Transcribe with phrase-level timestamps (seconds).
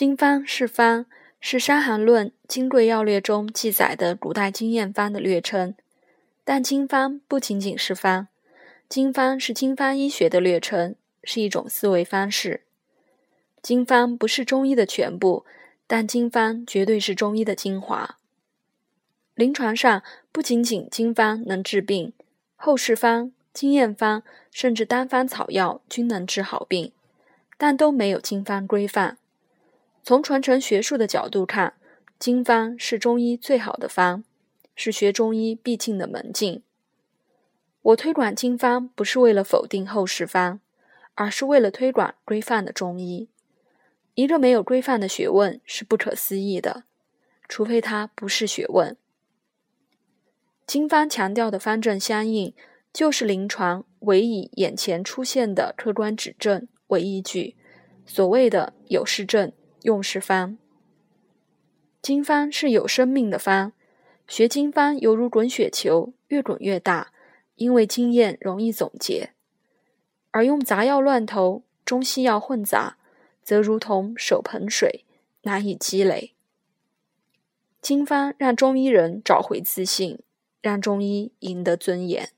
[0.00, 1.04] 经方是方，
[1.42, 5.74] 是《伤寒论·金匮要略》中记载的古代经验方的略称。
[6.42, 8.28] 但经方不仅仅是方，
[8.88, 12.62] 经方是经方医学的略称，是一种思维方式。
[13.60, 15.44] 经方不是中医的全部，
[15.86, 18.16] 但经方绝对是中医的精华。
[19.34, 22.14] 临床上，不仅仅经方能治病，
[22.56, 26.90] 后世方、经验方，甚至单方草药均能治好病，
[27.58, 29.18] 但都没有经方规范。
[30.02, 31.74] 从传承学术的角度看，
[32.18, 34.24] 经方是中医最好的方，
[34.74, 36.62] 是学中医必进的门径。
[37.82, 40.60] 我推广经方，不是为了否定后世方，
[41.14, 43.28] 而是为了推广规范的中医。
[44.14, 46.84] 一个没有规范的学问是不可思议的，
[47.48, 48.96] 除非它不是学问。
[50.66, 52.54] 经方强调的方正相应，
[52.92, 57.56] 就是临床唯以眼前出现的客观指证为依据，
[58.04, 59.52] 所谓的有是证。
[59.82, 60.56] 用是方，
[62.02, 63.72] 经方是有生命的方，
[64.28, 67.12] 学经方犹如滚雪球，越滚越大，
[67.56, 69.30] 因为经验容易总结；
[70.30, 72.98] 而用杂药乱投，中西药混杂，
[73.42, 75.04] 则如同手盆水，
[75.42, 76.34] 难以积累。
[77.80, 80.18] 经方让中医人找回自信，
[80.60, 82.30] 让中医赢得尊严。